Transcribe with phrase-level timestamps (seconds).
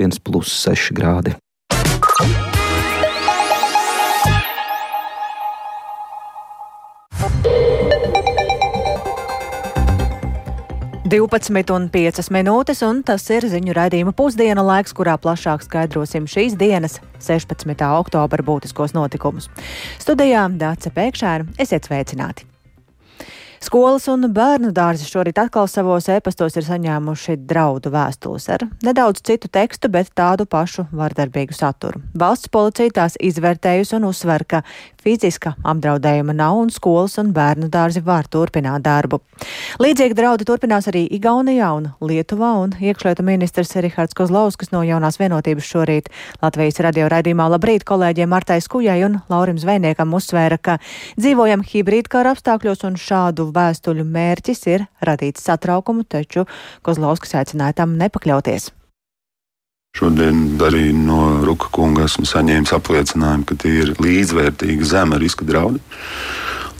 [0.00, 1.36] 1,6 grādi.
[11.10, 17.74] 12,5 minūtes, un tas ir ziņu raidījuma pusdiena laiks, kurā plašāk skaidrosim šīs dienas, 16.
[17.98, 19.50] oktobra būtiskos notikumus.
[19.98, 22.49] Studijā Dāca Pēkšēna, esiet sveicināti!
[23.60, 29.50] Skolas un bērnu dārzi šorīt atkal savos ēpastos ir saņēmuši draudu vēstules ar nedaudz citu
[29.52, 32.00] tekstu, bet tādu pašu vardarbīgu saturu.
[32.16, 34.62] Valsts policija tās izvērtējusi un uzsver, ka
[35.04, 39.20] fiziska apdraudējuma nav un skolas un bērnu dārzi var turpināt darbu.
[39.80, 45.68] Līdzīgi draudi turpinās arī Igaunijā un Lietuvā, un iekšlietu ministrs Rihards Kozlauskas no jaunās vienotības
[45.68, 46.08] šorīt
[46.40, 50.80] Latvijas radio raidījumā Labrīt kolēģiem Martai Skujai un Laurim Zvejniekam uzsvēra, ka
[51.20, 56.46] dzīvojam hibrīdkara apstākļos un šādu vēstuļu mērķis ir radīt satraukumu, taču
[56.86, 58.70] Kozlauskas aicināja tam nepakļauties.
[59.96, 65.82] Šodien arī no Ruka kunga esmu saņēmis apliecinājumu, ka tie ir līdzvērtīgi zema riska draudi.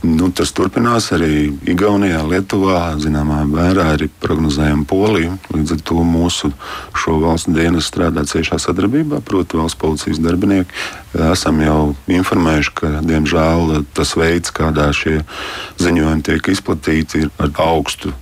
[0.01, 5.35] Nu, tas turpinās arī Igaunijā, Lietuvā, zināmā mērā arī prognozējama Polija.
[5.53, 6.49] Līdz ar to mūsu
[6.97, 10.73] šo valstu dienas strādā ciešā sadarbībā, proti, valsts policijas darbinieki.
[11.29, 15.19] Esam jau informējuši, ka, diemžēl, tas veids, kādā šie
[15.83, 18.15] ziņojumi tiek izplatīti, ir ar augstu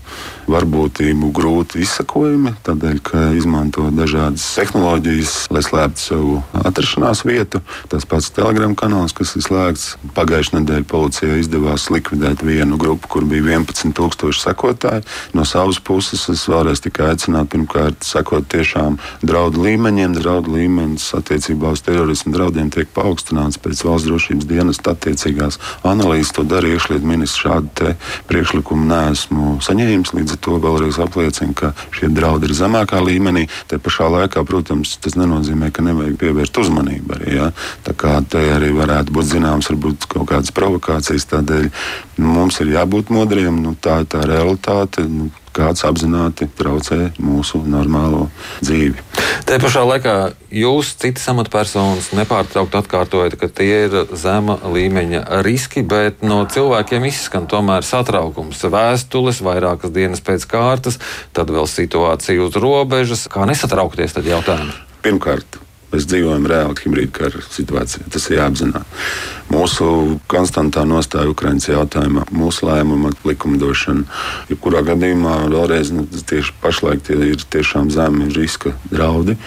[0.49, 7.61] varbūtību grūti izsakojami, tādēļ, ka izmanto dažādas tehnoloģijas, lai slēptu savu atrašanās vietu.
[7.91, 9.87] Tas pats telegramu kanāls, kas ir slēgts.
[10.17, 15.05] Pagājušajā nedēļā policijai izdevās likvidēt vienu grupu, kur bija 11,000 sekotāji.
[15.37, 20.17] No savas puses es vēlreiz tikai aicinātu pirmkārt sekot tiešām draudu līmeņiem.
[20.19, 26.33] Draudu līmenis attiecībā uz terorismu draudiem tiek paaugstināts pēc valsts drošības dienas attiecīgās analīzes.
[26.37, 27.37] To darīja iekšlietu ministrs.
[27.39, 27.93] Šādu
[28.27, 30.13] priekšlikumu neesmu saņēmis.
[30.17, 33.47] Līdz to vēlreiz apliecina, ka šie draudi ir zemākā līmenī.
[33.69, 37.35] Te pašā laikā, protams, tas nenozīmē, ka nevajag pievērst uzmanību arī.
[37.37, 37.51] Ja?
[37.85, 41.27] Tā kā te arī varētu būt zināms, varbūt kaut kādas provokācijas.
[41.33, 43.61] Tādēļ nu, mums ir jābūt modriem.
[43.63, 45.05] Nu, tā ir tā realitāte.
[45.09, 48.27] Nu, kāds apzināti traucē mūsu normālo
[48.61, 49.05] dzīvi.
[49.47, 50.15] Tā pašā laikā
[50.53, 57.47] jūs, citas amatpersonas, nepārtraukti atkārtojat, ka tie ir zema līmeņa riski, bet no cilvēkiem izskan
[57.49, 58.61] tomēr satraukums.
[58.69, 60.99] Vēstules vairākas dienas pēc kārtas,
[61.33, 63.27] tad vēl situācija uz robežas.
[63.31, 64.77] Kā nesatraukties tad jautājumi?
[65.05, 68.05] Pirmkārt, Mēs dzīvojam reāli hibrīda kara situācijā.
[68.13, 69.05] Tas ir jāapzinās.
[69.49, 74.05] Mūsu konstantā nostāja Ukraiņas jautājumā, mūsu lēmuma likumdošana.
[74.51, 79.39] Jebkurā gadījumā vēlreiz nu, tieši pašlaik tie ir tiešām zemi riska draudi.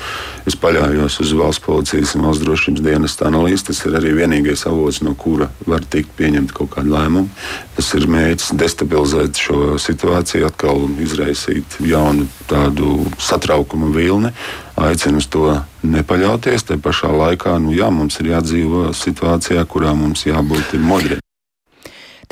[0.51, 3.69] Es paļaujos uz valsts policijas un valsts drošības dienas analīzi.
[3.71, 7.31] Tas ir arī vienīgais avots, no kura var tikt pieņemta kaut kāda lēmuma.
[7.79, 14.35] Tas ir mērķis destabilizēt šo situāciju, atkal izraisīt jaunu tādu satraukumu vilni
[14.77, 15.47] aicinu uz to
[15.83, 16.65] nepaļauties.
[16.67, 21.22] Te pašā laikā nu, jā, mums ir jādzīvo situācijā, kurā mums jābūt modriem.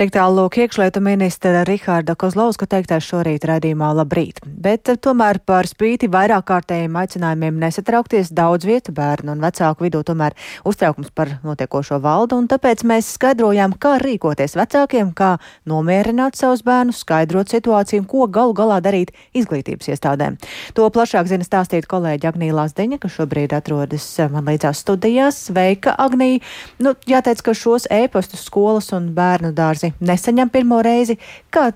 [0.00, 4.38] Teikt tālāk iekšlietu ministra Rihārda Kozlauska teiktais šorīt raidījumā labrīt.
[4.49, 10.00] Bet eh, tomēr par spīti vairāk kārtējiem aicinājumiem nesatraukties daudz vietu bērnu un vecāku vidū
[10.09, 10.33] tomēr
[10.65, 15.34] uztraukums par notiekošo valdu, un tāpēc mēs skaidrojām, kā rīkoties vecākiem, kā
[15.69, 20.41] nomierināt savus bērnus, skaidrot situāciju un ko galu galā darīt izglītības iestādēm.
[20.81, 25.44] To plašāk zina stāstīt kolēģi Agnija Lazdeņa, kas šobrīd atrodas eh, man līdzās studijās.
[25.50, 26.41] Sveika, Agnija!
[26.81, 31.18] Nu, jāteic, ka šos ēpastus skolas un bērnu dārzi nesaņem pirmo reizi.
[31.50, 31.70] Kā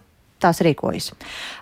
[0.44, 1.12] tās rīkojas?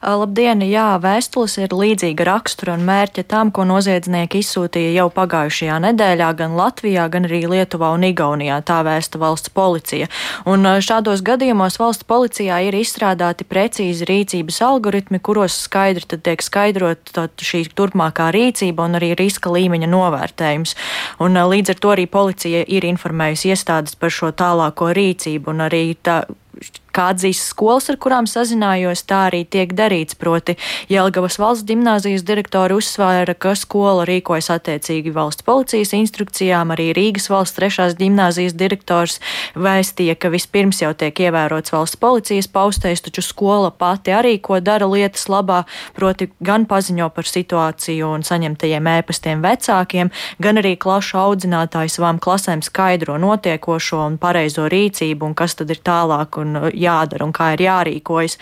[0.03, 0.63] Labdien!
[0.67, 6.57] Jā, vēstules ir līdzīga rakstura un mērķa tam, ko noziedznieki izsūtīja jau pagājušajā nedēļā gan
[6.59, 8.59] Latvijā, gan arī Lietuvā un Igaunijā.
[8.67, 10.09] Tā vēsta valsts policija.
[10.49, 17.65] Un šādos gadījumos valsts policijā ir izstrādāti precīzi rīcības algoritmi, kuros skaidri tiek skaidrot šī
[17.77, 20.77] turpmākā rīcība un arī riska līmeņa novērtējums.
[21.23, 25.85] Un līdz ar to arī policija ir informējusi iestādes par šo tālāko rīcību un arī
[26.03, 26.23] tā,
[26.63, 30.17] used kā atzīst skolas, ar kurām sazinājos, tā arī tiek darīts.
[30.19, 30.57] Proti,
[30.93, 37.57] Jelgavas valsts gimnāzijas direktori uzsvēra, ka skola rīkojas attiecīgi valsts policijas instrukcijām, arī Rīgas valsts
[37.57, 39.19] trešās gimnāzijas direktors
[39.57, 44.87] vēstīja, ka vispirms jau tiek ievērots valsts policijas paustais, taču skola pati arī ko dara
[44.91, 45.63] lietas labā,
[45.97, 50.13] proti gan paziņo par situāciju un saņemtajiem ēpastiem vecākiem,
[50.43, 55.83] gan arī klašu audzinātāji savām klasēm skaidro notiekošo un pareizo rīcību un kas tad ir
[55.85, 58.39] tālāk un jādara un kā ir jārīkojas.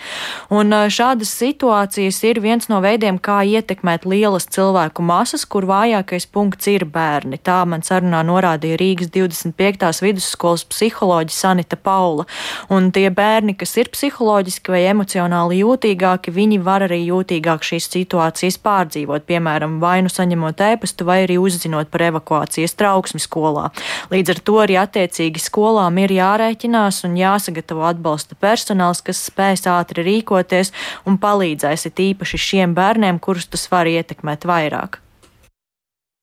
[0.53, 6.69] Un šādas situācijas ir viens no veidiem, kā ietekmēt lielas cilvēku masas, kur vājākais punkts
[6.71, 7.39] ir bērni.
[7.41, 10.01] Tā man sarunā norādīja Rīgas 25.
[10.05, 12.25] vidusskolas psiholoģija Sanita Paula.
[12.69, 18.59] Un tie bērni, kas ir psiholoģiski vai emocionāli jūtīgāki, viņi var arī jūtīgāk šīs situācijas
[18.63, 23.69] pārdzīvot, piemēram, vai nu saņemot ēpastu, vai arī uzzinot par evakuācijas trauksmi skolā.
[24.13, 30.05] Līdz ar to arī attiecīgi skolām ir jārēķinās un jāsagatavo atbalsta personāls, kas spēs ātri
[30.07, 30.73] rīkoties
[31.05, 35.01] un palīdzēs it īpaši šiem bērniem, kurus tas var ietekmēt vairāk.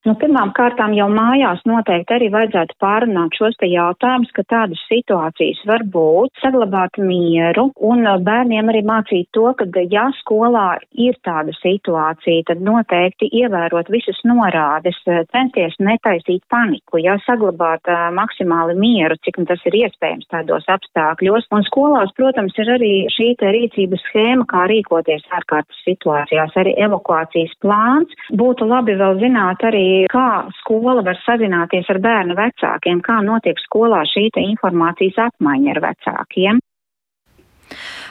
[0.08, 5.58] Nu, pirmām kārtām jau mājās noteikti arī vajadzētu pārunāt šos te jautājumus, ka tādas situācijas
[5.68, 12.46] var būt, saglabāt mieru un bērniem arī mācīt to, ka ja skolā ir tāda situācija,
[12.48, 14.96] tad noteikti ievērot visas norādes,
[15.34, 21.50] censties netaisīt paniku, ja saglabāt uh, maksimāli mieru, cik tas ir iespējams tādos apstākļos.
[21.52, 27.52] Un skolās, protams, ir arī šī te rīcības schēma, kā rīkoties ārkārtas situācijās, arī evakuācijas
[27.60, 28.18] plāns.
[28.32, 30.28] Būtu labi vēl zināt arī kā
[30.60, 36.60] skola var sazināties ar bērnu vecākiem, kā notiek skolā šī informācijas apmaiņa ar vecākiem.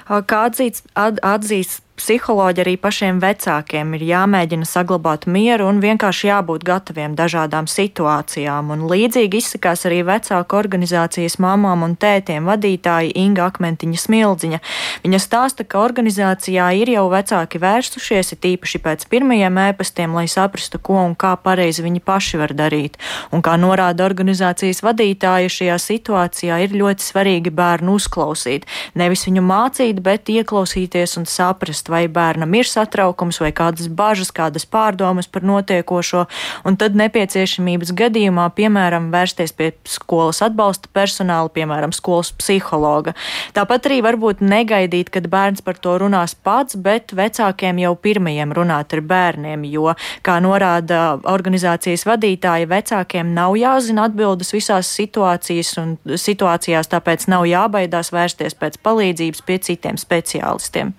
[0.07, 6.65] Kā atzīts, at, atzīst psiholoģi arī pašiem vecākiem ir jāmēģina saglabāt mieru un vienkārši jābūt
[6.67, 8.69] gataviem dažādām situācijām.
[8.75, 14.59] Un līdzīgi izsakās arī vecāku organizācijas mamām un tētiem vadītāji Inga Akmentiņa Smildziņa.
[15.07, 20.77] Viņa stāsta, ka organizācijā ir jau vecāki vērstušies, ir tīpaši pēc pirmajiem ēpastiem, lai saprastu,
[20.77, 23.01] ko un kā pareizi viņi paši var darīt.
[23.33, 28.69] Un kā norāda organizācijas vadītāja, šajā situācijā ir ļoti svarīgi bērnu uzklausīt.
[28.94, 34.31] Nevis viņu mācīt, bet ieklausīties un saprast, saprast, vai bērnam ir satraukums vai kādas bažas,
[34.31, 36.28] kādas pārdomas par notiekošo,
[36.66, 43.13] un tad nepieciešamības gadījumā, piemēram, vērsties pie skolas atbalsta personāla, piemēram, skolas psihologa.
[43.54, 48.94] Tāpat arī varbūt negaidīt, kad bērns par to runās pats, bet vecākiem jau pirmajiem runāt
[48.94, 56.92] ar bērniem, jo, kā norāda organizācijas vadītāja, vecākiem nav jāzina atbildes visās situācijas un situācijās,
[56.92, 60.95] tāpēc nav jābaidās vērsties pēc palīdzības pie citiem speciālistiem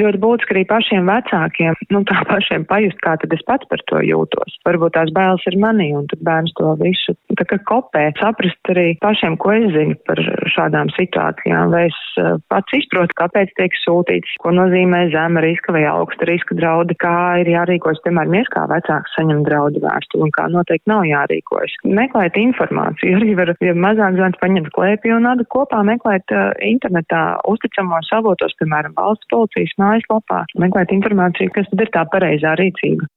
[0.00, 4.02] ļoti būtiski arī pašiem vecākiem, nu tā pašiem pajust, kā tad es pats par to
[4.04, 4.58] jūtos.
[4.68, 8.94] Varbūt tās bailes ir manī, un tad bērns to visu tā kā kopē, saprast arī
[9.02, 10.20] pašiem, ko es zinu par
[10.54, 15.84] šādām situācijām, vai es uh, pats izprotu, kāpēc tiek sūtīts, ko nozīmē zema riska vai
[15.88, 20.48] augsta riska draudi, kā ir jārīkojas, piemēram, es kā vecāks saņem draudu vēstuli un kā
[20.52, 21.76] noteikti nav jārīkojas.
[21.98, 27.24] Meklēt informāciju, arī var, ja mazāk zvans paņemt klēpī un adu kopā meklēt uh, internetā
[27.48, 33.08] uzticamos avotos, piemēram, valsts policijas mājaslapā, meklēt informāciju, kas tad ir tā pareizā rīcība.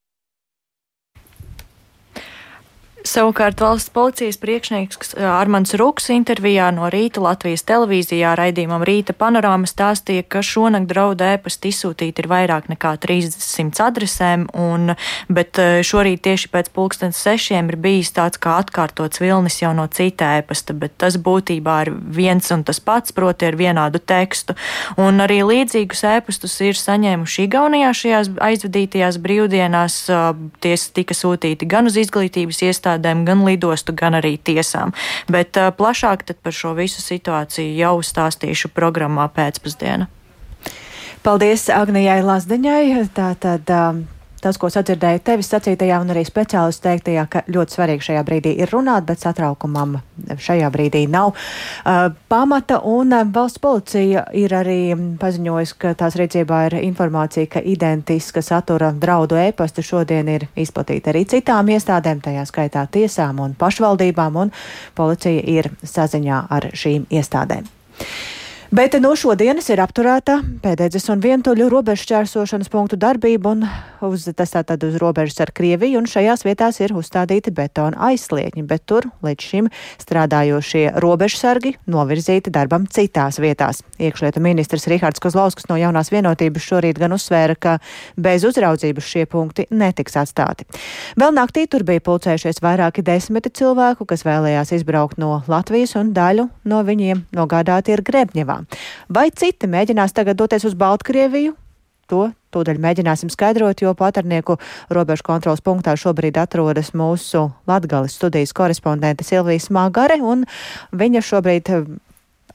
[3.07, 10.25] Savukārt valsts policijas priekšnieks Armāns Ruks intervijā no rīta Latvijas televīzijā raidījumam Rīta panorāma stāstīja,
[10.27, 14.95] ka šonakt draudu ēpasti izsūtīti ir vairāk nekā 300 adresēm, un,
[15.31, 20.33] bet šorīt tieši pēc pulkstens sešiem ir bijis tāds kā atkārtots vilnis jau no cita
[20.41, 24.57] ēpasta, bet tas būtībā ir viens un tas pats, proti ar vienādu tekstu.
[24.99, 30.01] Un arī līdzīgus ēpastus ir saņēmuši Igaunijā šajās aizvadītajās brīvdienās.
[30.59, 34.93] Ties tika sūtīti gan uz izglītības iestādi, iestādēm, gan lidostu, gan arī tiesām.
[35.29, 40.07] Bet uh, plašāk par šo visu situāciju jau stāstīšu programmā pēcpusdienā.
[41.23, 43.09] Paldies Agnijai Lazdiņai.
[43.13, 44.07] Tātad, um,
[44.43, 48.71] tas, ko sadzirdēju tevis sacītajā un arī speciālistu teiktajā, ka ļoti svarīgi šajā brīdī ir
[48.73, 49.97] runāt, bet satraukumam
[50.39, 52.79] šajā brīdī nav uh, pamata.
[52.87, 54.79] Un valsts policija ir arī
[55.19, 61.25] paziņojusi, ka tās rīcībā ir informācija, ka identiska satura draudu ēpasti šodien ir izplatīta arī
[61.29, 64.55] citām iestādēm, tajā skaitā tiesām un pašvaldībām, un
[64.97, 67.67] policija ir saziņā ar šīm iestādēm.
[68.69, 73.63] Bet no šodienas ir apturēta pēdējais un vientuļu robežu čērsošanas punktu darbība, un
[74.05, 78.83] uz, tas tātad uz robežas ar Krieviju, un šajās vietās ir uzstādīti betona aizsliegņi, bet
[78.85, 79.71] tur līdz šim
[80.03, 83.81] strādājošie robežsargi novirzīti darbam citās vietās.
[83.97, 87.79] Iekšlietu ministrs Rihards Kozlauskas no jaunās vienotības šorīt gan uzsvēra, ka
[88.21, 90.69] bez uzraudzības šie punkti netiks atstāti.
[91.17, 96.51] Vēl naktī tur bija pulcējušies vairāki desmiti cilvēku, kas vēlējās izbraukt no Latvijas, un daļu
[96.69, 98.58] no viņiem nogādāti ir Grebņevā.
[99.09, 101.55] Vai citi mēģinās tagad doties uz Baltkrieviju?
[102.09, 104.57] To tūdaļ mēģināsim skaidrot, jo patarnieku
[104.89, 110.47] robežu kontrols punktā šobrīd atrodas mūsu Latgales studijas korespondente Silvija Smagare, un
[110.89, 111.69] viņa šobrīd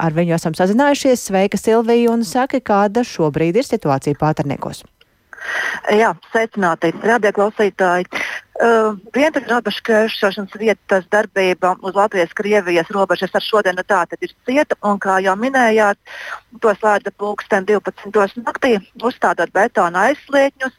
[0.02, 1.28] ar viņu esam sazinājušies.
[1.28, 4.82] Sveika, Silvija, un saka, kāda šobrīd ir situācija patarniekos.
[5.92, 8.06] Jā, sveicināti radioklausītāji.
[8.54, 15.00] Uh, Vientuļu robežu krēšošanas vietas darbība uz Latvijas-Krievijas robežas ar šodienu tātad ir cieta, un
[15.02, 15.98] kā jau minējāt,
[16.62, 18.38] to slēdza pulksten 12.
[18.46, 20.78] naktī, uzstādot betona aizslietņus,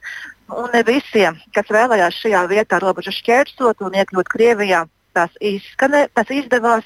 [0.55, 4.85] un ne visiem, kas vēlējās šajā vietā robežu šķērsot un iekļūt Krievijā,
[5.15, 6.85] tas, izskanē, tas izdevās.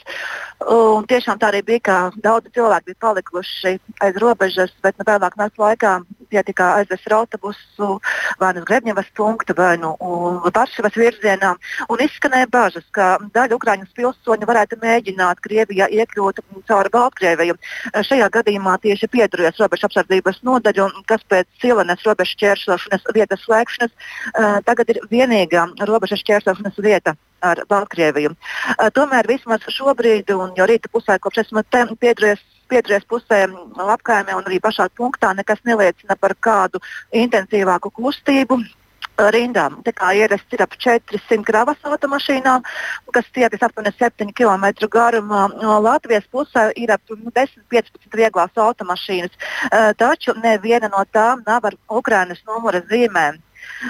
[0.70, 5.38] Un tiešām tā arī bija, ka daudzi cilvēki bija palikuši aiz robežas, bet nu, vēlāk
[5.40, 5.94] naktas laikā
[6.30, 7.90] pietika aizvest ar autobusu
[8.40, 9.96] vai nu uz Grebņevas punktu vai nu
[10.56, 11.56] Varšavas virzienā.
[11.90, 17.58] Un izskanēja bažas, ka daļa Ukraiņas pilsoņu varētu mēģināt Krievijā iekļūt cauri Baltkrieviju.
[18.10, 24.60] Šajā gadījumā tieši piedarījās robežu apsardzības nodaļu, kas pēc Silenes robežu šķērsošanas vietas slēgšanas eh,
[24.68, 28.36] tagad ir vienīgā robežu šķērsošanas vieta ar Baltkrieviju.
[28.94, 33.46] Tomēr vismaz šobrīd, un jau rīta pusē, kopš esmu piedalījies pieturies pusē
[33.96, 36.84] apkaimē un arī pašā punktā nekas neliecina par kādu
[37.24, 38.62] intensīvāku kustību.
[39.20, 39.82] Rindām.
[39.84, 42.64] Tā kā ierasts ir ap 400 kravas automašīnām,
[43.12, 45.42] kas tiecas aptuveni 7 km garumā.
[45.84, 49.36] Latvijas pusē ir ap 10-15 vieglās automašīnas,
[50.00, 53.44] taču neviena no tām nav ar Ukrainas numura zīmēm.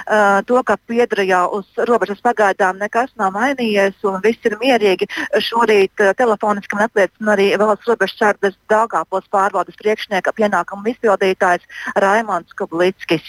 [0.06, 5.10] Uh, to, ka Piedrajā uz robežas pagaidām nekas nav mainījies un viss ir mierīgi.
[5.50, 11.66] Šorīt uh, telefoniski man apliecina arī valsts robežas sardas Dāngāpils pārvaldes priekšnieka pienākumu izpildītājs
[11.98, 13.26] Raimons Kublickis.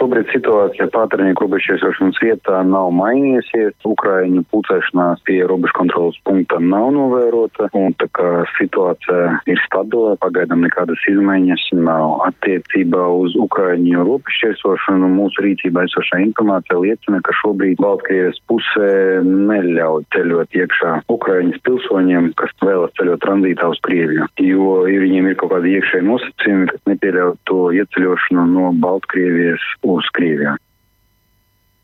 [0.00, 3.74] Šobrīd situācija pārtraunieku robežšķērsošanas vietā nav mainījusies.
[3.84, 10.64] Ukraiņu pulcēšanās pie robežu kontrolas punkta nav novērota, un tā kā situācija ir stabila, pagaidām
[10.64, 15.10] nekādas izmaiņas nav attiecībā uz Ukraiņu robežšķērsošanu.
[15.18, 22.56] Mūsu rīcībā esošā informācija liecina, ka šobrīd Baltkrievijas pusē neļauj ceļot iekšā Ukraiņas pilsoņiem, kas
[22.64, 27.36] vēlas ceļot tranzītā uz Krieviju, jo ja viņiem ir kaut kādi iekšēji nosacījumi, kas nepieļauj
[27.52, 30.56] to ieceļošanu no Baltkrievijas o escribe.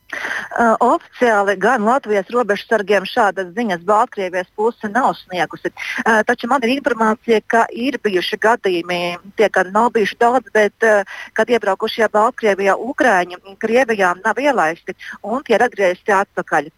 [0.06, 5.72] Uh, oficiāli gan Latvijas robežsargiem šādas ziņas Baltkrievijas puse nav sniegusi.
[5.74, 9.00] Uh, taču man ir informācija, ka ir bijuši gadījumi,
[9.36, 11.02] tie gan nav bijuši daudz, bet uh,
[11.34, 14.94] kad iebraukušie Baltkrievijā Ukrāņi Krievijā nav ielaisti
[15.26, 16.70] un tie ir atgriezti atpakaļ.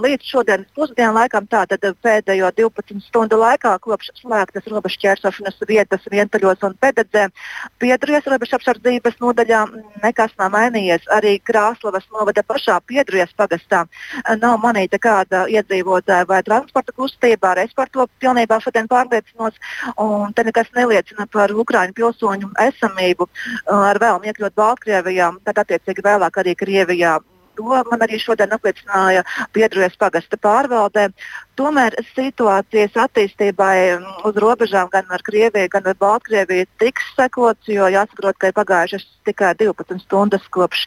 [0.00, 6.64] Līdz šodienas pusdienu laikam, tātad pēdējo 12 stundu laikā, kopš slēgtas robežu ķērsošanas vietas vientuļos
[6.66, 7.26] un pededzē,
[7.82, 9.62] pieturies robežu apsardzības nodaļā
[10.04, 11.08] nekas nav mainījies.
[11.12, 13.84] Arī Krāslavas novada pašā Piedrijas pagastā
[14.40, 17.54] nav manīta kāda iedzīvotāja vai transporta kustība.
[17.60, 19.60] Es par to pilnībā šodien pārliecinos.
[20.34, 23.28] Te nekas neliecina par Ukraiņu pilsoņu esamību
[23.76, 27.18] ar vēlmu iekļūt Baltkrievijā, tad attiecīgi vēlāk arī Krievijā.
[27.56, 29.22] To man arī šodien apliecināja
[29.56, 31.08] Piedrijas pagasta pārvaldē.
[31.56, 33.76] Tomēr situācijas attīstībai
[34.28, 39.06] uz robežām gan ar Krieviju, gan ar Baltkrieviju tiks sekots, jo jāsaprot, ka ir pagājušas
[39.28, 40.84] tikai 12 stundas kopš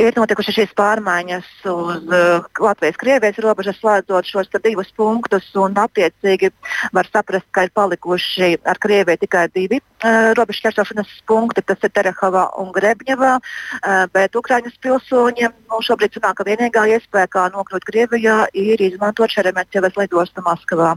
[0.00, 5.48] ir notikušas šīs pārmaiņas uz uh, Latvijas-Krievijas robežas, slēdzot šos divus punktus.
[5.56, 6.50] Attiecīgi
[6.94, 11.64] var saprast, ka ir palikuši ar Krieviju tikai divi uh, robežu šķērsošanas punkti.
[11.64, 13.32] Tas ir Terehovā un Grebņevā.
[13.40, 19.32] Uh, bet Ukraiņas pilsoņiem nu, šobrīd sanāk, ka vienīgā iespēja, kā nokļūt Krievijā, ir izmantot
[19.32, 20.94] Šeremetjevas lidostu Maskavā.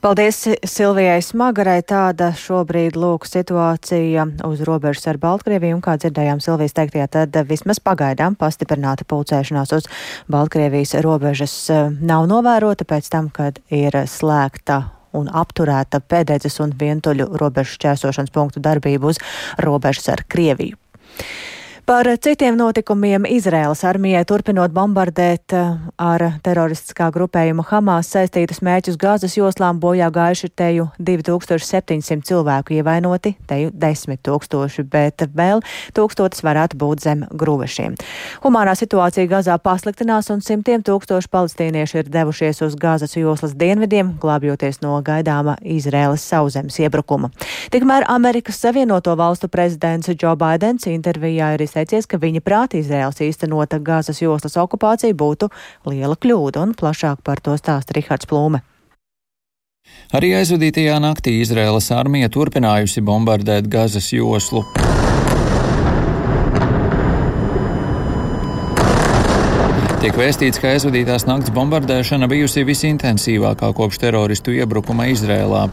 [0.00, 1.80] Paldies Silvijai Smagarai.
[1.86, 7.80] Tāda šobrīd lūk situācija uz robežas ar Baltkrieviju, un kā dzirdējām Silvijas teiktajā, tad vismaz
[7.80, 9.88] pagaidām pastiprināta pulcēšanās uz
[10.30, 14.82] Baltkrievijas robežas eh, nav novērota pēc tam, kad ir slēgta
[15.16, 19.22] un apturēta pēdējais un vientuļu robežu šķērsošanas punktu darbību uz
[19.64, 20.76] robežas ar Krieviju.
[21.86, 25.66] Par citiem notikumiem Izraēlas armijai turpinot bombardēt eh,
[26.02, 33.70] ar teroristiskā grupējuma Hamas saistītus mēķus gāzes joslām bojā gājuši teju 2700 cilvēku ievainoti, teju
[33.70, 35.62] 10 tūkstoši, bet vēl
[35.94, 37.94] tūkstotis varētu būt zem gruvešiem.
[38.42, 44.82] Humānā situācija Gazā pasliktinās un simtiem tūkstoši palestīnieši ir devušies uz gāzes joslas dienvidiem, glābjoties
[44.82, 47.30] no gaidāma Izraēlas sauzemes iebrukuma.
[47.70, 53.78] Tikmēr Amerikas Savienoto valstu prezidents Joe Bidenis intervijā ir izteicies, ka viņa prāti Izraels īstenota
[53.78, 55.50] Gāzes joslas okupācija būtu
[55.86, 58.62] liela kļūda, un plašāk par to stāsta Rihards Plūme.
[60.16, 64.64] Arī aizvadītajā naktī Izraēlas armija turpinājusi bombardēt Gazas joslu.
[70.06, 75.64] Tiek vēstīts, ka aizvadītās nakts bombardēšana bijusi visintensīvākā kopš teroristu iebrukuma Izrēlā.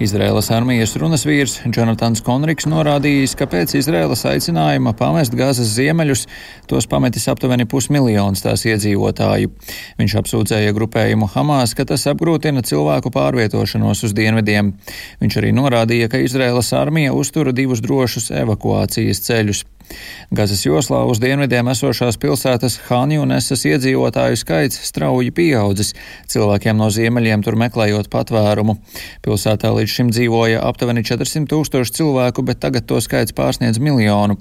[0.00, 6.24] Izrēlas armijas runas vīrs Jonatans Konriks norādījis, ka pēc Izrēlas aicinājuma pamest gazas ziemeļus
[6.70, 9.52] tos pametis aptuveni pusmiljons tās iedzīvotāju.
[10.00, 14.72] Viņš apsūdzēja grupējumu Hamas, ka tas apgrūtina cilvēku pārvietošanos uz dienvidiem.
[15.20, 19.66] Viņš arī norādīja, ka Izrēlas armija uztura divus drošus evakuācijas ceļus.
[20.34, 25.92] Gazas joslā uz dienvidiem esošās pilsētas Hānjunesas iedzīvotāju skaits strauji pieaudzis,
[26.32, 28.76] cilvēkiem no ziemeļiem tur meklējot patvērumu.
[29.24, 34.38] Pilsētā līdz šim dzīvoja aptuveni 400 tūkstoši cilvēku, bet tagad to skaits pārsniedz miljonu.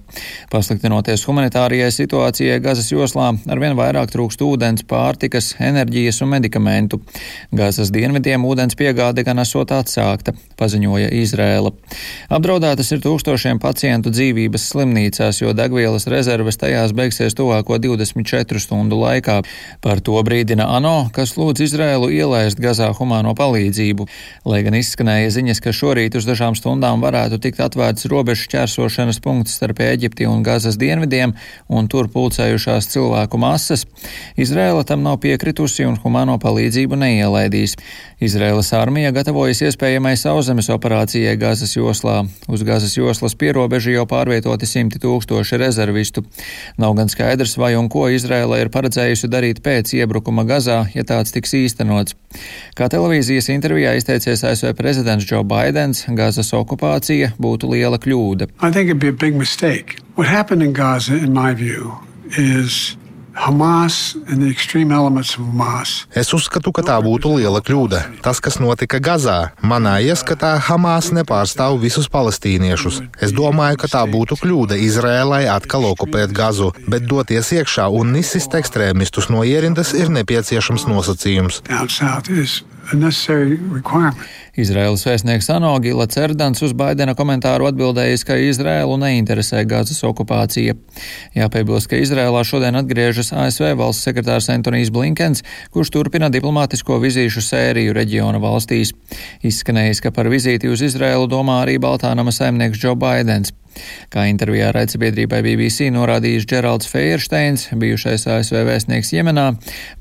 [0.51, 7.01] Pasliktinoties humanitārijai situācijai Gazas joslā, arvien vairāk trūkst ūdens, pārtikas, enerģijas un medikamentu.
[7.53, 11.73] Gazas dienvidiem ūdens piegāde gan esot atsākta, paziņoja Izrēla.
[12.33, 19.39] Apdraudētas ir tūkstošiem pacientu dzīvības slimnīcās, jo degvielas rezerves tajās beigsies tuvāko 24 stundu laikā.
[19.81, 24.07] Par to brīdina ANO, kas lūdz Izrēlu ielaist Gazā humāno palīdzību.
[24.49, 29.57] Lai gan izskanēja ziņas, ka šorīt uz dažām stundām varētu tikt atvērts robežu ķērsošanas punkts
[29.57, 31.35] starp Eģipti un Gazas dienvidiem,
[31.69, 33.87] un tur pulcējušās cilvēku masas,
[34.37, 37.77] Izrēla tam nav piekritusi un humāno palīdzību neielaidīs.
[38.23, 42.21] Izraēlas armija gatavojas iespējamai sauszemes operācijai Gazas joslā.
[42.47, 45.22] Uz Gazas joslas pierobežu jau pārvietoti simti tūkstoši
[45.61, 46.23] rezervistu.
[46.77, 51.35] Nav gan skaidrs, vai un ko Izraēla ir paredzējusi darīt pēc iebrukuma Gazā, ja tāds
[51.35, 52.17] tiks īstenots.
[52.77, 58.49] Kā televīzijas intervijā izteicies ASV prezidents Joe Bidenis, Gazas okupācija būtu liela kļūda.
[60.15, 61.97] What happened in Gaza, in my view,
[62.37, 62.95] is
[66.13, 68.01] Es uzskatu, ka tā būtu liela kļūda.
[68.25, 73.01] Tas, kas notika Gazā, manā ieskatā Hamas nepārstāv visus palestīniešus.
[73.25, 78.53] Es domāju, ka tā būtu kļūda Izrēlai atkal okupēt Gazu, bet doties iekšā un izsist
[78.59, 81.63] ekstrēmistus no ierindas ir nepieciešams nosacījums.
[84.59, 90.75] Izraēlas vēstnieks Anogila Cerdans uz Baidena komentāru atbildējis, ka Izraēlu neinteresē Gazas okupācija.
[91.37, 95.41] Jāpiebilst, ka Izraēlā šodien atgriežas ASV valsts sekretārs Antonijs Blinkens,
[95.73, 98.93] kurš turpina diplomātisko vizīšu sēriju reģiona valstīs.
[99.41, 103.55] Izskanējis, ka par vizīti uz Izraēlu domā arī Baltānama saimnieks Džo Baidens.
[104.13, 109.45] Kā intervijā raidsabiedrībai BBC norādījis Džeralds Feiersteins, bijušais ASV vēstnieks Jemenā,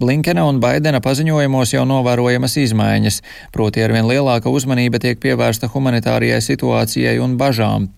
[0.00, 3.20] Blinkena un Baidena paziņojumos jau novērojamas izmaiņas,
[3.54, 7.88] proti arvien lielāka uzmanība tiek pievērsta humanitārijai situācijai un bažām.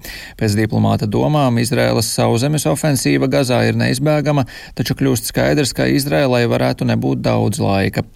[0.41, 4.47] Pēc diplomāta domām Izraēlas sauzemes ofensīva Gazā ir neizbēgama,
[4.79, 8.07] taču kļūst skaidrs, ka Izraēlai varētu nebūt daudz laika.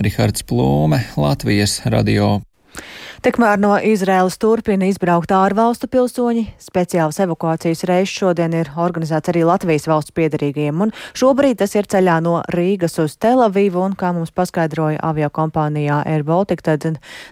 [0.00, 2.38] Rihards Plūme, Latvijas radio.
[3.20, 6.46] Tikmēr no Izraēlas turpina izbraukt ārvalstu pilsoņi.
[6.56, 12.14] Speciāls evakuācijas reizes šodien ir organizēts arī Latvijas valsts piedarīgajiem, un šobrīd tas ir ceļā
[12.24, 16.86] no Rīgas uz Telavivu, un, kā mums paskaidroja avio kompānijā Air Baltic, tad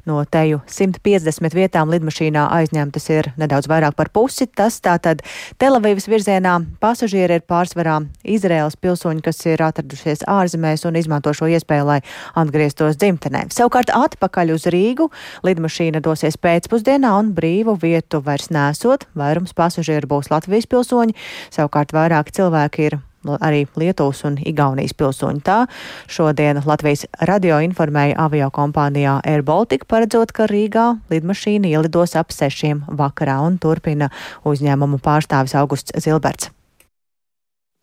[0.04, 4.44] no teju 150 vietām lidmašīnā aizņemtas ir nedaudz vairāk par pusi.
[4.44, 5.24] Tas tātad
[5.56, 7.96] Telavivas virzienā pasažieri ir pārsvarā
[8.28, 11.98] Izraēlas pilsoņi, kas ir atradušies ārzemēs un izmanto šo iespēju, lai
[12.36, 13.46] atgrieztos dzimtenē.
[13.56, 15.08] Savukārt atpakaļ uz Rīgu
[15.48, 19.06] lidmašīna lidmašīna dosies pēcpusdienā un brīvu vietu vairs nesot.
[19.14, 21.14] Vairums pasažieru būs Latvijas pilsoņi,
[21.50, 22.98] savukārt vairāki cilvēki ir
[23.40, 25.42] arī Lietuvas un Igaunijas pilsoņi.
[25.42, 25.66] Tā
[26.08, 32.86] šodien Latvijas radio informēja avio kompānijā Air Baltica, paredzot, ka Rīgā lidmašīna ielidos ap sešiem
[32.88, 34.10] vakarā un turpina
[34.44, 36.57] uzņēmumu pārstāvis Augusts Zilberts.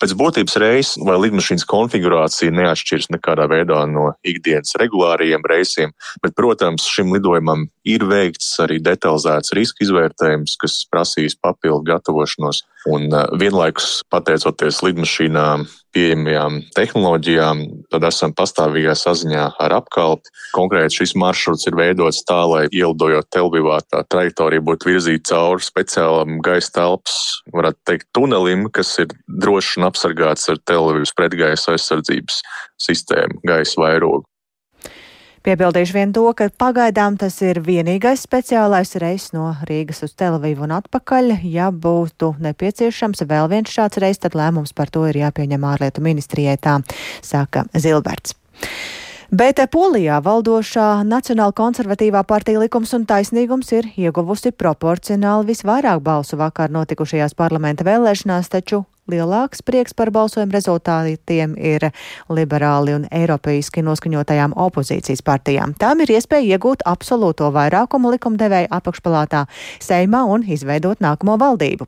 [0.05, 6.85] Pēc būtības reizes vai lidmašīnas konfigurācija neatšķiras nekādā veidā no ikdienas regulāriem reisiem, bet, protams,
[6.85, 12.61] šim lidojumam ir veikts arī detalizēts riska izvērtējums, kas prasīs papildu gatavošanos.
[12.85, 13.09] Un
[13.41, 15.63] vienlaikus, pateicoties lidmašīnām,
[15.95, 17.61] pieejamajām tehnoloģijām,
[17.93, 20.29] tad esam pastāvīgā saziņā ar apkalpi.
[20.53, 26.37] Konkrēti šis maršruts ir veidots tā, lai ielidojot Telvivā, tā trajektorija būtu virzīta cauri speciālam
[26.45, 27.17] gaisa telpas,
[27.55, 32.43] varētu teikt, tunelim, kas ir droši un apsargāts ar Telvivas pretgaisa aizsardzības
[32.85, 34.27] sistēmu, gaisa vairogu.
[35.45, 40.71] Piebildīšu vien to, ka pagaidām tas ir vienīgais speciālais reis no Rīgas uz Televīvu un
[40.79, 41.35] atpakaļ.
[41.45, 46.57] Ja būtu nepieciešams vēl viens šāds reis, tad lēmums par to ir jāpieņem ārlietu ministrijai,
[46.57, 46.79] tā
[47.21, 48.33] saka Zilberts.
[49.29, 56.73] Bet Polijā valdošā Nacionāla konservatīvā partija likums un taisnīgums ir ieguvusi proporcionāli visvairāk balsu vakar
[56.73, 58.81] notikušajās parlamenta vēlēšanās, taču
[59.11, 61.89] lielāks prieks par balsojumu rezultātiem ir
[62.33, 65.75] liberāli un eiropeiski noskaņotajām opozīcijas partijām.
[65.79, 69.45] Tām ir iespēja iegūt absolūto vairākumu likumdevēja apakšpalātā
[69.83, 71.87] Seimā un izveidot nākamo valdību.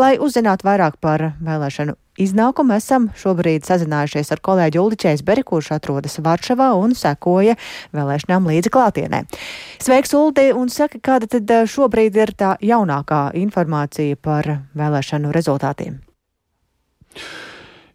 [0.00, 6.18] Lai uzzinātu vairāk par vēlēšanu iznākumu esam šobrīd sazinājušies ar kolēģi Uli Čēsberi, kurš atrodas
[6.24, 7.56] Varšavā un sekoja
[7.96, 9.22] vēlēšanām līdzi klātienē.
[9.82, 16.05] Sveiks, Uldi, un saka, kāda tad eh, šobrīd ir tā jaunākā informācija par vēlēšanu rezultātiem?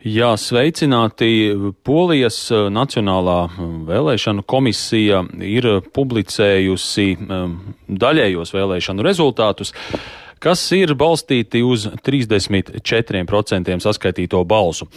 [0.02, 1.52] Jā, sveicināti.
[1.86, 7.06] Polijas eh, Nacionālā eh, vēlēšanu komisija ir publicējusi
[8.02, 9.76] daļējos vēlēšanu rezultātus
[10.42, 14.88] kas ir balstīti uz 34% saskaitīto balsu.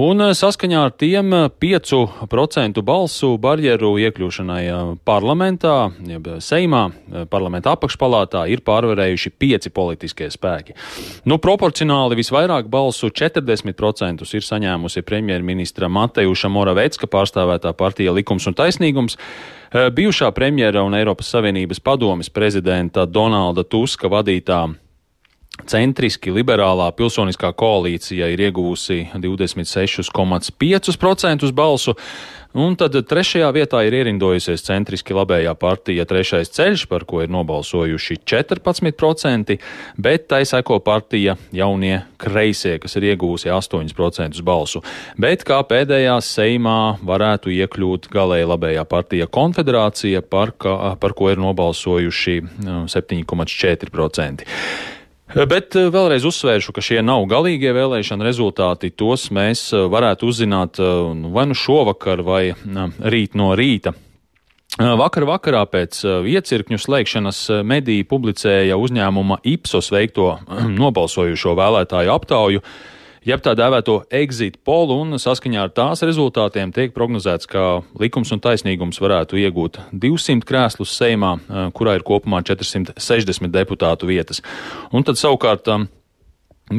[0.00, 4.62] Un saskaņā ar tiem 5% balsu barjeru iekļūšanai
[5.06, 6.84] parlamentā, jeb Seimā,
[7.30, 10.76] parlamenta apakšpalātā ir pārvarējuši pieci politiskie spēki.
[11.26, 19.18] Nu, proporcionāli visvairāk balsu 40% ir saņēmusi premjerministra Matejuša Moravecka pārstāvētā partija Likums un taisnīgums.
[19.72, 24.66] Eh, bijušā premjera un Eiropas Savienības padomes prezidenta Donalda Tuska vadītā
[25.70, 31.92] centriski liberālā pilsoniskā koalīcija ir ieguvusi 26,5% balsu.
[32.52, 38.18] Un tad trešajā vietā ir ierindojusies centriski labējā partija Trešais ceļš, par ko ir nobalsojuši
[38.28, 39.56] 14%,
[39.96, 44.84] bet tai seko partija Jaunie kreisie, kas ir iegūsi 8% balsu.
[45.16, 51.40] Bet kā pēdējā Seimā varētu iekļūt galēji labējā partija Konfederācija, par, ka, par ko ir
[51.40, 52.42] nobalsojuši
[52.92, 54.44] 7,4%.
[55.32, 58.92] Bet eh, vēlreiz uzsvēršu, ka šie nav galīgie vēlēšana rezultāti.
[58.92, 62.42] Tos mēs eh, varētu uzzināt eh, nu, vai nu šovakar, vai
[63.00, 63.94] rīt no rīta.
[64.72, 65.98] Vakar vakarā pēc
[66.32, 70.30] iecirkņu slēgšanas mediji publicēja uzņēmuma Ipsos veikto
[70.80, 72.62] nobalsojušo vēlētāju aptauju
[73.28, 78.42] jeb tā dēvēto exit polu, un saskaņā ar tās rezultātiem tiek prognozēts, ka likums un
[78.42, 81.36] taisnīgums varētu iegūt 200 krēslus Seimā,
[81.76, 84.42] kurā ir kopumā 460 deputātu vietas.
[84.92, 85.70] Un tad savukārt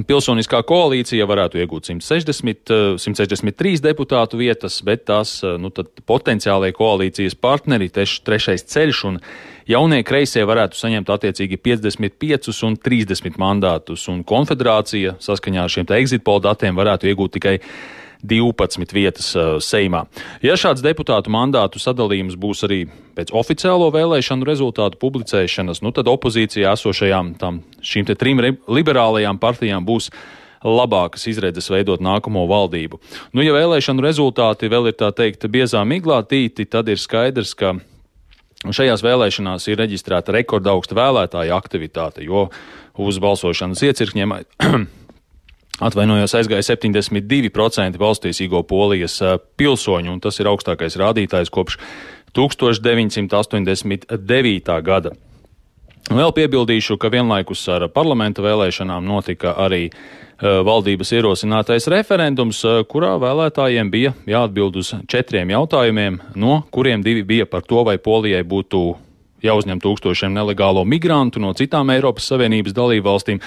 [0.08, 2.72] Pilsoniskā koalīcija varētu iegūt 160,
[3.04, 5.70] 163 deputātu vietas, bet tās nu,
[6.10, 9.20] potenciālajie koalīcijas partneri, teš, trešais ceļš un
[9.70, 16.24] jaunie kreisie varētu saņemt attiecīgi 55 un 30 mandātus, un konfederācija saskaņā ar šiem exit
[16.24, 17.58] poll datiem varētu iegūt tikai
[18.24, 20.06] 12 vietas uh, Seimā.
[20.44, 22.86] Ja šāds deputātu mandātu sadalījums būs arī
[23.18, 30.10] pēc oficiālo vēlēšanu rezultātu publicēšanas, nu tad opozīcijā esošajām tam, šīm trim liberālajām partijām būs
[30.64, 33.02] labākas izredzes veidot nākamo valdību.
[33.36, 37.76] Nu, ja vēlēšanu rezultāti vēl ir tā teikt biezā miglā tīti, tad ir skaidrs, ka
[38.72, 42.48] šajās vēlēšanās ir reģistrēta rekordaugsta vēlētāja aktivitāte, jo
[43.02, 44.38] uz balsošanas iecirkņiem
[45.84, 49.18] Atvainojos, aizgāja 72% valstīsīgo polijas
[49.58, 51.74] pilsoņu, un tas ir augstākais rādītājs kopš
[52.38, 54.82] 1989.
[54.86, 55.12] gada.
[56.12, 62.60] Vēl piebildīšu, ka vienlaikus ar parlamenta vēlēšanām notika arī uh, valdības ierosinātais referendums,
[62.92, 68.44] kurā vēlētājiem bija jāatbild uz četriem jautājumiem, no kuriem divi bija par to, vai Polijai
[68.44, 68.84] būtu
[69.44, 73.42] jāuzņem tūkstošiem nelegālo migrantu no citām Eiropas Savienības dalībvalstīm,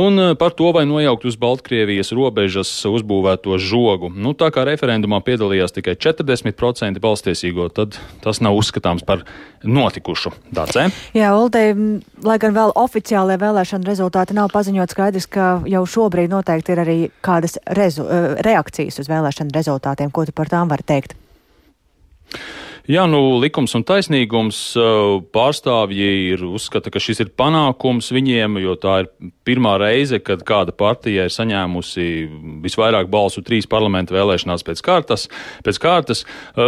[0.00, 4.10] un eh, par to, vai nojaukt uz Baltkrievijas robežas uzbūvēto žogu.
[4.14, 9.24] Nu, tā kā referendumā piedalījās tikai 40% balstiesīgo, tad tas nav uzskatāms par
[9.64, 10.32] notikušu.
[10.54, 10.88] Dācē?
[11.16, 11.72] Jā, Uldei,
[12.24, 16.98] lai gan vēl oficiālajie vēlēšana rezultāti nav paziņot skaidrs, ka jau šobrīd noteikti ir arī
[17.24, 20.12] kādas rezu, eh, reakcijas uz vēlēšana rezultātiem.
[20.12, 21.18] Ko tu par tām vari teikt?
[22.84, 24.58] Jā, nu, likums un taisnīgums
[25.32, 30.74] pārstāvji ir uzskata, ka šis ir panākums viņiem, jo tā ir pirmā reize, kad kāda
[30.76, 32.04] partija ir saņēmusi
[32.60, 35.24] visvairāk balsu trīs parlamenta vēlēšanās pēc kārtas.
[35.64, 36.24] Pēc kārtas.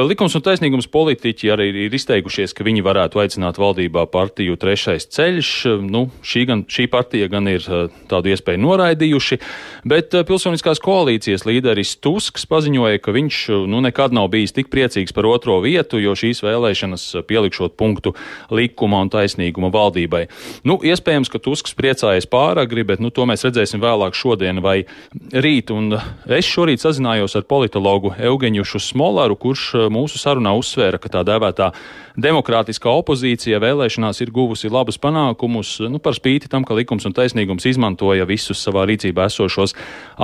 [0.09, 5.53] Likums un taisnīgums politiķi arī ir izteikušies, ka viņi varētu aicināt valdībā partiju trešais ceļš.
[5.85, 7.69] Nu, šī, gan, šī partija gan ir
[8.09, 9.41] tādu iespēju noraidījuši,
[9.85, 15.29] bet pilsoniskās koalīcijas līderis Tusks paziņoja, ka viņš nu, nekad nav bijis tik priecīgs par
[15.29, 18.15] otro vietu jo šīs vēlēšanas pielikšot punktu
[18.55, 20.27] likuma un taisnīguma valdībai.
[20.67, 24.79] Nu, iespējams, ka Tusks priecājas pāragri, bet nu, to mēs redzēsim vēlāk šodien vai
[25.33, 25.73] rīt.
[25.75, 31.73] Un es šorīt sazinājos ar politologu Eugeņušu Smolaru, kurš mūsu sarunā uzsvēra, ka tā dēvētā
[32.17, 37.67] demokrātiskā opozīcija vēlēšanās ir guvusi labus panākumus, nu, par spīti tam, ka likums un taisnīgums
[37.69, 39.77] izmantoja visus savā rīcībā esošos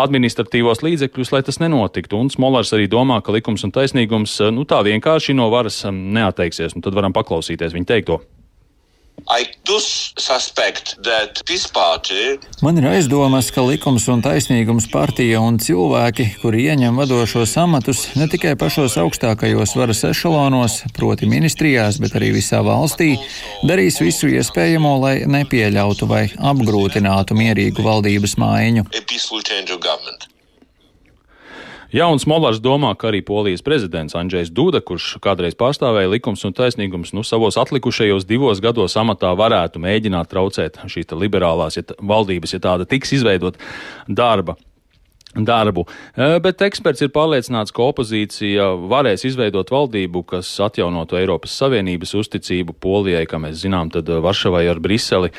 [0.04, 2.18] administratīvos līdzekļus, lai tas nenotiktu.
[2.18, 6.76] Un Smolars arī domā, ka likums un taisnīgums nu, tā vienkārši no varas varas neatteiksies.
[6.76, 8.22] Nu, tad varam paklausīties viņa teikto.
[12.64, 18.26] Man ir aizdomas, ka likums un taisnīgums partija un cilvēki, kuri ieņem vadošos amatus ne
[18.32, 23.12] tikai pašos augstākajos varas ešalonos, proti ministrijās, bet arī visā valstī,
[23.68, 28.88] darīs visu iespējamo, lai nepieļautu vai apgrūtinātu mierīgu valdības maiņu.
[31.92, 37.12] Jauns Molārs domā, ka arī Polijas prezidents Andrzejs Duda, kurš kādreiz pārstāvēja likums un taisnīgums,
[37.12, 42.88] nu savos atlikušajos divos gados amatā varētu mēģināt traucēt šīs liberālās ja valdības, ja tāda
[42.88, 43.60] tiks izveidot
[44.08, 44.56] darba.
[45.36, 45.84] darbu.
[46.16, 53.28] Bet eksperts ir pārliecināts, ka opozīcija varēs izveidot valdību, kas atjaunotu Eiropas Savienības uzticību Polijai,
[53.28, 55.32] kā mēs zinām, tad Varšavai ar Briseli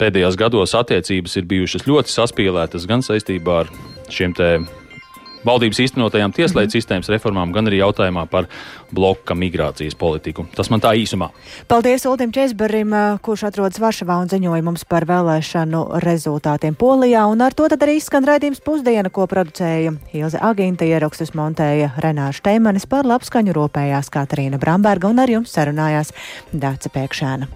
[0.00, 3.74] pēdējos gados attiecības ir bijušas ļoti saspīlētas gan saistībā ar
[4.08, 4.54] šiem te
[5.46, 6.74] valdības īstenotajām tieslietu mhm.
[6.76, 8.48] sistēmas reformām, gan arī jautājumā par
[8.94, 10.46] bloka migrācijas politiku.
[10.56, 11.30] Tas man tā īsumā.
[11.68, 17.26] Paldies Uldim Česberim, kurš atrodas Varšavā un ziņoja mums par vēlēšanu rezultātiem Polijā.
[17.30, 22.46] Un ar to tad arī skan raidījums pusdiena, ko producēja Ilze Agīnta, ierakstus montēja Renāša
[22.50, 26.14] Teimanis par labskaņu ropējās Katarīna Bramberga un ar jums sarunājās
[26.52, 27.52] Dāca Pēkšēna.